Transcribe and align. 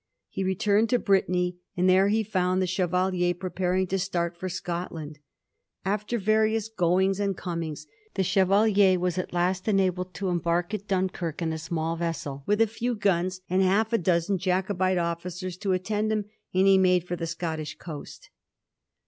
He 0.29 0.43
returned 0.43 0.89
to 0.89 0.97
Brittany, 0.97 1.59
and 1.77 1.87
there 1.87 2.07
he 2.07 2.23
found 2.23 2.59
the 2.59 2.65
Chevalier 2.65 3.35
preparing 3.35 3.85
to 3.85 3.99
start 3.99 4.35
for 4.35 4.49
Scotland. 4.49 5.19
After 5.85 6.17
various 6.17 6.69
goings 6.69 7.19
and 7.19 7.37
comings 7.37 7.85
the 8.15 8.23
Chevalier 8.23 8.97
was 8.97 9.19
at 9.19 9.31
last 9.31 9.67
enabled 9.67 10.15
to 10.15 10.29
embark 10.29 10.73
at 10.73 10.87
Dunkirk 10.87 11.39
in 11.43 11.53
a 11.53 11.59
small 11.59 11.97
vessel, 11.97 12.41
with 12.47 12.61
a 12.61 12.65
few 12.65 12.95
guns 12.95 13.41
and 13.47 13.61
half 13.61 13.93
a 13.93 13.99
dozen 13.99 14.39
Jacobite 14.39 14.97
officers 14.97 15.55
to 15.57 15.71
attend 15.71 16.11
him, 16.11 16.25
and 16.51 16.65
he 16.65 16.79
made 16.79 17.07
for 17.07 17.15
the 17.15 17.27
Scottish 17.27 17.77
coafit. 17.77 18.29